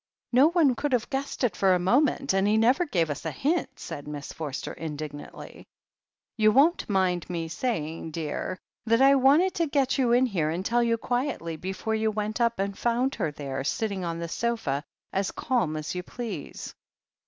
"No 0.31 0.49
one 0.49 0.73
could 0.73 0.93
have 0.93 1.11
guessed 1.11 1.43
it 1.43 1.55
for 1.55 1.75
a 1.75 1.79
moment, 1.79 2.33
and 2.33 2.47
he 2.47 2.57
never 2.57 2.85
gave 2.87 3.11
us 3.11 3.23
a 3.23 3.29
hint," 3.29 3.77
said 3.79 4.07
Miss 4.07 4.33
Forster 4.33 4.73
indignantly. 4.73 5.67
"You 6.37 6.51
won't 6.51 6.89
mind 6.89 7.29
me 7.29 7.47
saying, 7.47 8.09
dear, 8.09 8.57
that 8.87 8.99
I 8.99 9.13
wanted 9.13 9.53
to 9.53 9.67
get 9.67 9.99
you 9.99 10.11
in 10.11 10.25
here 10.25 10.49
and 10.49 10.65
tell 10.65 10.81
you 10.81 10.97
quietly 10.97 11.55
before 11.55 11.93
you 11.93 12.09
went 12.09 12.41
up 12.41 12.57
and 12.57 12.73
fotmd 12.73 13.13
her 13.13 13.29
there, 13.31 13.63
sitting 13.63 14.03
on 14.03 14.17
the 14.17 14.27
sofa 14.27 14.83
as 15.13 15.29
cabn 15.31 15.77
as 15.77 15.93
you 15.93 16.01
please." 16.01 16.73